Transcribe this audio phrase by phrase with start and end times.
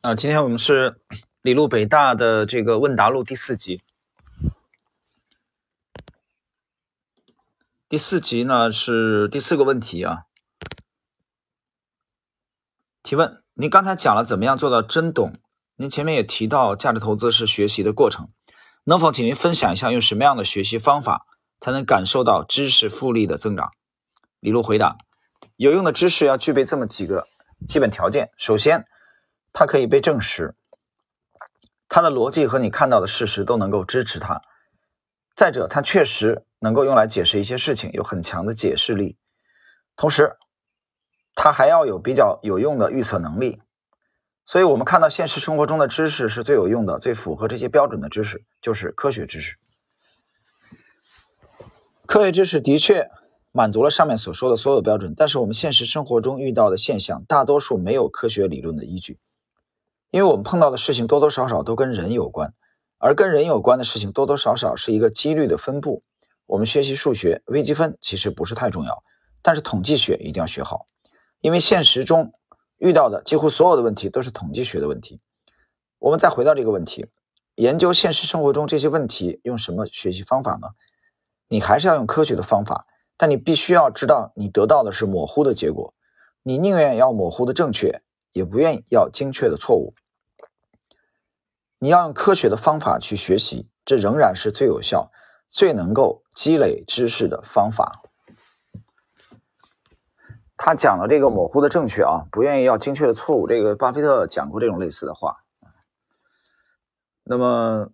[0.00, 1.00] 啊，今天我们是
[1.42, 3.82] 李路北大的这个问答录第四集。
[7.88, 10.22] 第四集呢是第四个问题啊。
[13.02, 15.32] 提问：您刚才讲了怎么样做到真懂？
[15.74, 18.30] 您前面也提到价值投资是学习的过程，
[18.84, 21.26] 能否请您分享一下用什么样的学习方法
[21.58, 23.72] 才能感受到知识复利的增长？
[24.38, 24.96] 李璐回答：
[25.56, 27.26] 有用的知识要具备这么几个
[27.66, 28.86] 基本条件，首先。
[29.52, 30.54] 它可以被证实，
[31.88, 34.42] 它的逻辑和你看到的事实都能够支持它。
[35.34, 39.16] 再者，它确实能够用来解释一些事情，有很强的解释力。
[39.96, 40.36] 同时，
[41.34, 43.60] 它还要有比较有用的预测能力。
[44.44, 49.56] 所以，我们看到现实生活中的知识是最有用的、最符合这些标准的知识，就是科学知识。
[52.06, 53.10] 科学知识的确
[53.52, 59.18] 满足了上面所说的所有标准，但是我们现实生活中遇到的现象，大多数没有科学理论的依据。
[60.10, 62.54] 因为我们碰到的事情多多少少都跟人有关，
[62.98, 66.02] 而跟人有关的事情多多少少是一个几率的分布。
[66.46, 69.02] 我们学习数学，微积分其实不是太重要，
[69.42, 70.86] 但是统计学一定要学好，
[71.40, 72.32] 因为现实中
[72.78, 75.20] 遇到的几乎所有的问题都是统计学的问题。
[75.98, 77.06] 我们再回到这个问题，
[77.56, 80.68] 研究现实生活中这些问题用什么学习方法呢？
[81.48, 82.86] 你还是要用科学的方法，
[83.18, 85.92] 但你必须要知道你得到的是模糊的结果，
[86.42, 88.00] 你宁愿要模糊的正确。
[88.38, 89.94] 也不愿意要精确的错误，
[91.78, 95.10] 你要用科学的方法去学习，这仍然是最有效、
[95.48, 98.00] 最能够积累知识的方法。
[100.56, 103.46] 他讲了这个模糊的正确啊，不愿意要精确的错误。
[103.46, 105.36] 这个巴菲特讲过这种类似的话。
[107.22, 107.90] 那么，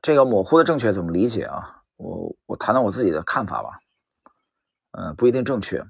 [0.00, 1.82] 这个模糊的正确怎么理解啊？
[1.96, 3.78] 我我谈谈我自己的看法吧。
[4.92, 5.84] 嗯，不一定正确。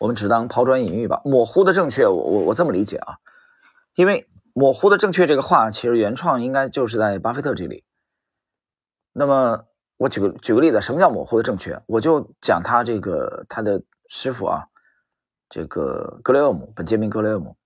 [0.00, 1.20] 我们只当抛砖引玉吧。
[1.24, 3.18] 模糊的正确，我我我这么理解啊，
[3.94, 7.84] 因为模糊的正确这个话，其实原创应该就是在巴菲特这里。
[9.12, 9.66] 那么
[9.98, 11.82] 我举个举个例子，什么叫模糊的正确？
[11.86, 14.66] 我就讲他这个他的师傅啊，
[15.50, 17.56] 这个格雷厄姆，本杰明格雷厄姆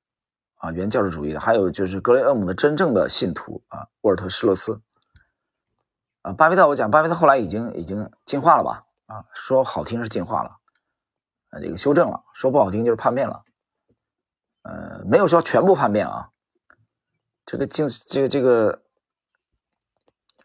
[0.57, 4.81] 啊，原教旨主义的，还有就是格雷厄姆的真正的信徒啊，沃尔特施洛斯
[6.23, 8.83] 啊，巴菲特，我讲巴菲特后来已经已经进化了吧？
[9.07, 10.57] 啊，说好听是进化了。
[11.61, 13.45] 这个修正了，说不好听就是叛变了，
[14.63, 16.31] 呃，没有说全部叛变啊。
[17.47, 18.83] 这个进这个这个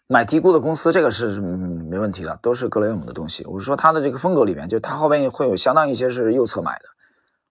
[0.07, 3.45] 买低估的公司，这个是没问题的，都是格雷厄姆的东西。
[3.45, 6.85] 我是说他的这个风格里面，就他后边会有相当一些是右侧买的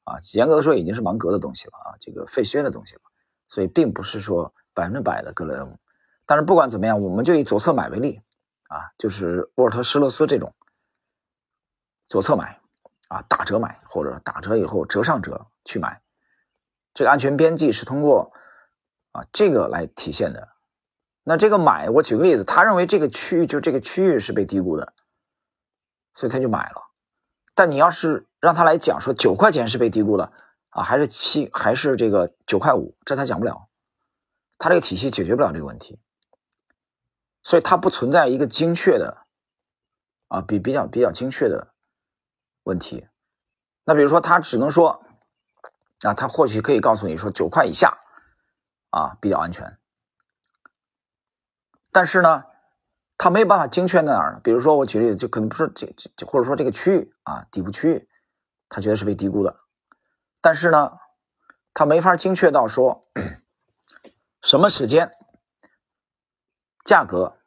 [0.04, 3.00] 啊，严格的说已经是芒格的东西了啊，这个费薛的东西了，
[3.48, 5.78] 所以并不是说百分之百的格雷厄姆。
[6.26, 8.20] 但是不管怎么样，我们就以左侧买为例
[8.68, 10.54] 啊，就是沃尔特施勒斯这种
[12.06, 12.57] 左侧买。
[13.08, 16.00] 啊，打折买或者打折以后折上折去买，
[16.94, 18.32] 这个安全边际是通过
[19.12, 20.48] 啊这个来体现的。
[21.24, 24.94] 那这个买，我举个例子，他认为这个区域就这个区域是被低估的，
[26.14, 26.90] 所以他就买了。
[27.54, 30.32] 但你要是让他来讲说九块钱是被低估的
[30.70, 33.68] 啊，还是七还是这个九块五，这他讲不了，
[34.58, 35.98] 他这个体系解决不了这个问题，
[37.42, 39.26] 所以它不存在一个精确的
[40.28, 41.72] 啊比比较比较精确的。
[42.68, 43.08] 问题，
[43.84, 45.02] 那比如说他只能说，
[46.02, 47.98] 啊，他或许可以告诉你说九块以下，
[48.90, 49.78] 啊比较安全，
[51.90, 52.44] 但是呢，
[53.16, 54.40] 他没有办法精确在哪儿呢？
[54.44, 58.06] 比如说我举例子，就可能不是这这，或者说这个区域啊底部区域，
[58.68, 59.60] 他觉得是被低估的，
[60.42, 60.98] 但是呢，
[61.72, 63.08] 他没法精确到说
[64.42, 65.10] 什么时间
[66.84, 67.38] 价格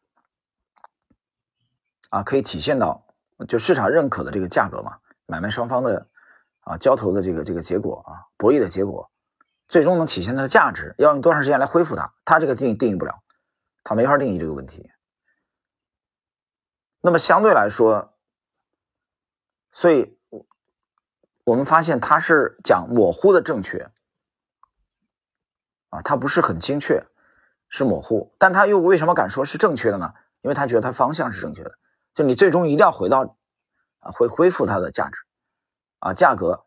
[2.09, 3.06] 啊可以体现到
[3.48, 4.98] 就市场认可的这个价格嘛。
[5.31, 6.09] 买卖双方的
[6.59, 9.09] 啊交投的这个这个结果啊博弈的结果，
[9.69, 12.14] 最终能体现它的价值，要用多长时间来恢复它？
[12.25, 13.24] 它这个定定义不了，
[13.81, 14.91] 它没法定义这个问题。
[17.00, 18.14] 那么相对来说，
[19.72, 20.20] 所以
[21.46, 23.90] 我们发现它是讲模糊的正确
[25.91, 27.05] 啊，它不是很精确，
[27.70, 30.14] 是模糊，但他又为什么敢说是正确的呢？
[30.41, 31.78] 因为他觉得它方向是正确的，
[32.14, 33.38] 就你最终一定要回到。
[34.03, 35.22] 啊，会恢复它的价值，
[36.02, 36.66] 啊，价格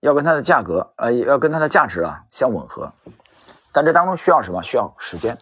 [0.00, 2.92] 要跟它的价格，呃，要跟它的价值啊相吻合，
[3.72, 4.62] 但这当中需要什么？
[4.62, 5.38] 需要时间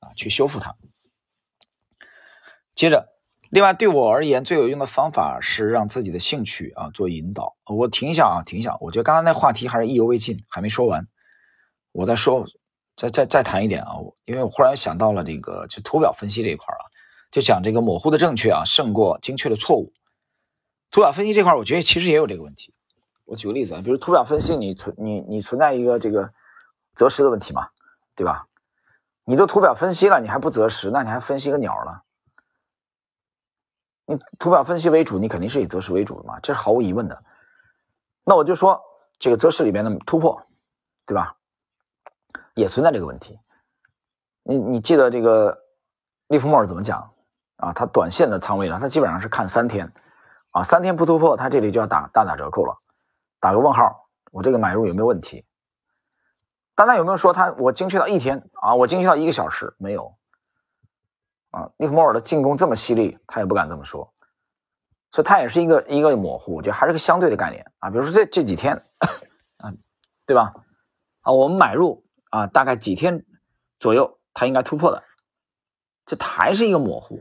[0.00, 0.74] 啊，去修复它。
[2.74, 3.08] 接着，
[3.50, 7.56] 另外对我而言最有用的方法是让自己的兴趣啊做引导。
[7.66, 11.08] 我停一下啊，停一下，我觉得刚才那话题还是意犹未尽，还没说完，
[11.90, 12.46] 我再说，
[12.96, 13.96] 再再再谈一点啊，
[14.26, 16.86] 因为我忽然想到了这个就图表分析这一块啊。
[17.30, 19.92] 就讲这个模糊的正确啊，胜过精确的错误。
[20.90, 22.74] 图表分析这块，我觉得其实也有这个问题。
[23.24, 26.32] 我举个例子啊，比如图表分析，你存你你存在一个这个
[26.94, 27.68] 择时的问题嘛，
[28.14, 28.46] 对吧？
[29.24, 32.00] 你都图表分析了，你还不择时，那你还分析个鸟呢？
[34.06, 37.22] 你图表分析为主，你肯定是以择时为主的嘛，这是毫无疑问的。
[38.24, 38.80] 那我就说
[39.18, 40.42] 这个择时里边的突破，
[41.04, 41.36] 对吧？
[42.54, 43.38] 也存在这个问题。
[44.42, 45.62] 你你记得这个
[46.28, 47.12] 利弗莫尔怎么讲
[47.56, 47.74] 啊？
[47.74, 49.92] 他短线的仓位呢，他基本上是看三天
[50.50, 52.78] 啊，三天不突破，他这里就要打大打折扣了，
[53.40, 55.44] 打个问号，我这个买入有没有问题？
[56.74, 58.74] 但他有没有说他我精确到一天啊？
[58.74, 60.16] 我精确到一个小时没有
[61.50, 61.70] 啊？
[61.76, 64.12] 利弗莫尔的进攻这么犀利，他也不敢这么说，
[65.10, 67.90] 所以他也是一个一个模糊，就还是个相对的概念啊。
[67.90, 68.74] 比如说这这几天
[69.58, 69.72] 啊，
[70.24, 70.54] 对吧？
[71.22, 73.26] 啊，我们买入啊，大概几天
[73.78, 75.02] 左右，它应该突破的，
[76.06, 77.20] 这还是一个模糊。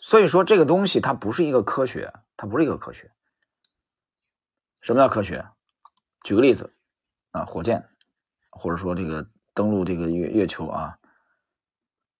[0.00, 3.12] 所以说这个东西它不是一个科学，它不是一个科学。
[4.80, 5.48] 什么叫科学？
[6.24, 6.74] 举个例子。
[7.32, 7.88] 啊，火箭，
[8.50, 9.24] 或者说这个
[9.54, 10.98] 登陆这个月月球啊，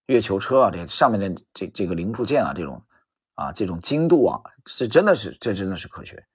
[0.05, 2.85] 月球车啊，这上面的这这个零部件啊，这种
[3.33, 6.25] 啊，这种精度啊，这真的是这真的是科学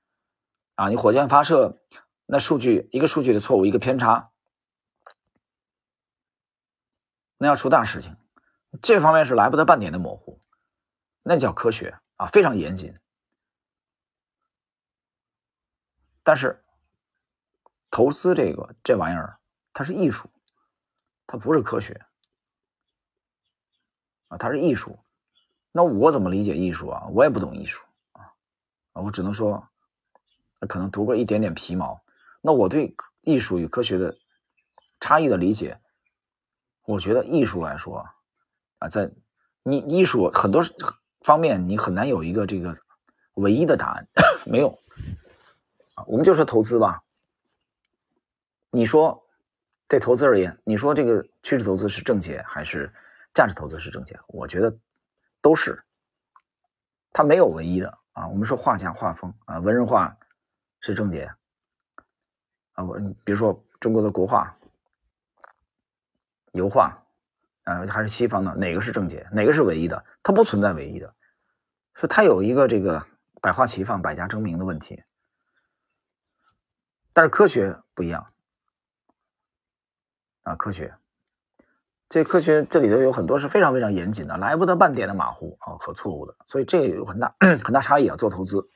[0.75, 0.91] 啊！
[0.91, 1.81] 你火箭发射，
[2.27, 4.31] 那数据一个数据的错误，一个偏差，
[7.39, 8.15] 那要出大事情。
[8.83, 10.39] 这方面是来不得半点的模糊，
[11.29, 12.95] 那叫科学啊，非常严谨。
[16.23, 16.63] 但是。
[17.89, 19.41] 投资这个这玩意儿，
[19.73, 20.29] 它是艺术，
[21.27, 21.99] 它不是科学
[24.29, 24.99] 啊，它是艺术。
[25.73, 27.07] 那我怎么理解艺术啊？
[27.07, 27.83] 我也不懂艺术
[28.13, 28.35] 啊，
[28.93, 29.67] 我只能说，
[30.69, 31.99] 可能读过一点点皮毛。
[32.43, 34.15] 那我对艺术与科学的
[35.01, 35.81] 差异的理解，
[36.83, 38.07] 我觉得艺术来说
[38.81, 39.11] 啊，在
[39.63, 40.63] 你艺术很多
[41.27, 42.79] 方面，你很难有一个这个
[43.35, 44.07] 唯一的答案，
[44.47, 44.79] 没有。
[46.07, 47.03] 我们就说投资吧。
[48.71, 49.27] 你说，
[49.89, 52.95] 对投资而言，你说这个趋势投资是正解还是
[53.35, 54.17] 价值投资是正解？
[54.29, 54.79] 我觉得
[55.41, 55.83] 都是，
[57.13, 58.29] 它没有唯一的啊。
[58.29, 60.17] 我们说画家画风啊，文人画
[60.79, 61.29] 是正解
[62.75, 62.85] 啊。
[62.85, 64.57] 我比如说中国的国画、
[66.53, 66.97] 油画
[67.67, 69.27] 啊，还是西方的，哪个是正解？
[69.33, 70.05] 哪个是唯一的？
[70.23, 71.13] 它不存在唯一的，
[71.95, 73.05] 所以它有一个这个
[73.43, 75.03] 百花齐放、百家争鸣的问题。
[77.13, 78.33] 但是科学不一样。
[80.43, 80.95] 啊，科学，
[82.09, 87.35] 这科学这里头有很多是非常非常严谨的，来不得半点的马虎啊和错误的，所以这有很大
[87.65, 88.15] 很大差异啊。
[88.15, 88.69] 做投资，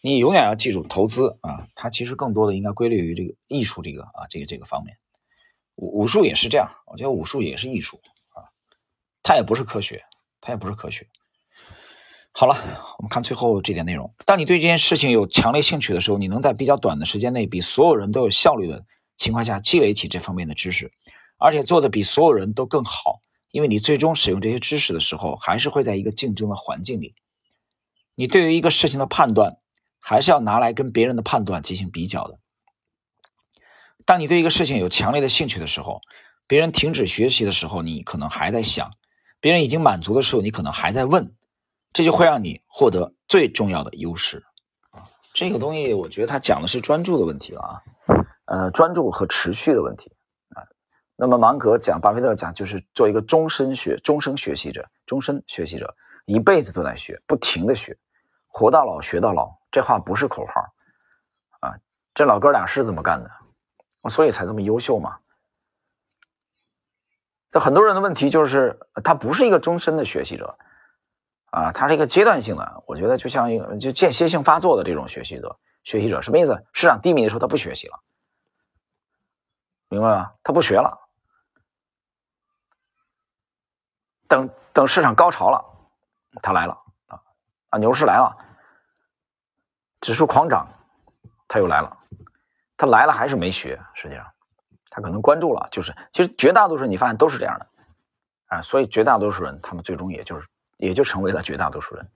[0.00, 4.96] 你永远要记住，投资啊，它其实更多的应该归类于这个艺术这个啊这个这个方面。
[5.76, 8.00] 武武术也是这样，我觉得武术也是艺术
[8.34, 8.50] 啊，
[9.22, 10.04] 它也不是科学，
[10.40, 11.06] 它也不是科学。
[12.32, 12.54] 好了，
[12.98, 14.12] 我们看最后这点内容。
[14.26, 18.84] 当你对这件事情有强烈兴趣的时候，你能在比较短的时间内比所有人都有效率的。
[19.18, 20.92] 情况下积累起这方面的知识，
[21.38, 27.14] 而且做的比所有人都更好，因为你最终使用这些知识的时候，还是会在一个竞争的环境里。
[28.14, 29.56] 你对于一个事情的判断，
[30.00, 32.38] 还是要拿来跟别人的判断进行比较的。
[34.06, 36.00] 当你对一个事情有强烈的兴趣的时候，
[36.46, 38.88] 别人停止学习的时候，你可能还在想；
[39.40, 41.34] 别人已经满足的时候，你可能还在问。
[41.92, 44.44] 这就会让你获得最重要的优势。
[44.90, 45.02] 啊，
[45.34, 47.82] 这个东西我觉得他讲的是专注的问题了啊。
[48.44, 50.12] 呃，专注和持续的问题
[50.50, 50.62] 啊。
[51.16, 57.98] 那么芒格讲，巴菲特讲，就是做一个终身学、终身学习者、终身学习者，一辈子都在学，不停的学，
[58.46, 59.50] 活到老学到老。
[59.72, 60.60] 这话不是口号
[61.60, 61.74] 啊，
[62.14, 63.30] 这老哥俩是这么干的，
[64.08, 65.18] 所以才这么优秀嘛。
[67.50, 70.58] 这很多人的问题就是，他不是一个终身的学习者
[71.50, 72.82] 啊，他是一个阶段性的。
[72.86, 76.66] 我觉得就像一个就间歇性发作的这种学习者，学习者什么意思？
[76.72, 77.98] 市场低迷的时候，他不学习了。
[79.88, 80.32] 明白吗？
[80.42, 80.98] 他不学了，
[84.26, 85.64] 等等市场高潮了，
[86.42, 87.22] 他来了啊
[87.70, 87.78] 啊！
[87.78, 88.36] 牛市来了，
[90.00, 90.68] 指数狂涨，
[91.46, 91.96] 他又来了。
[92.76, 93.80] 他来了还是没学？
[93.94, 94.26] 实际上，
[94.90, 97.66] 他可能关注了，就是其实绝大多数你发现都是这样的
[98.46, 98.60] 啊。
[98.60, 102.10] 所以绝大多数人，他们最终也就是也就成为了绝大多数人。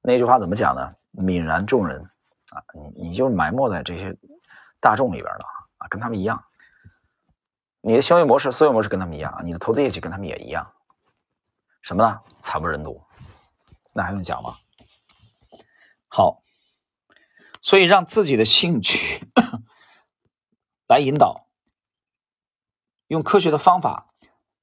[0.00, 0.94] 那句话怎么讲呢？
[1.12, 2.00] 泯然众人
[2.50, 4.16] 啊，你你就埋没在这些
[4.78, 5.40] 大众里边了
[5.78, 6.44] 啊，跟他们一样。
[7.80, 10.66] 你的行为模式、思维模式跟他们一样，你的投资业绩跟他们也一样，
[11.80, 12.20] 什么呢？
[12.40, 13.02] 惨不忍睹，
[13.92, 14.54] 那还用讲吗？
[16.08, 16.42] 好，
[17.60, 19.26] 所以让自己的兴趣
[20.88, 21.46] 来引导，
[23.08, 24.08] 用科学的方法，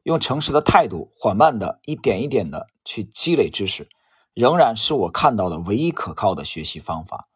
[0.02, 3.88] 用诚实的态度，缓慢的一点一点的去积累知识，
[4.34, 7.30] 仍然是我看到的唯一可靠的学习方法。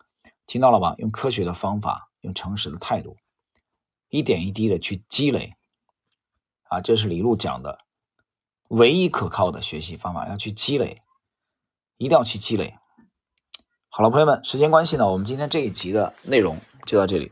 [0.48, 0.96] 听到了吗？
[0.98, 3.18] 用科学的方法，用诚实的态度。
[4.10, 5.56] 一点一滴的去积累，
[6.64, 7.82] 啊，这是李璐讲的
[8.70, 11.04] 唯一可靠的学习方法，要去积累，
[11.98, 12.76] 一定要去积累。
[13.90, 17.32] 好了，朋友们，时间关系呢，我们今天这一集的内容就到这里。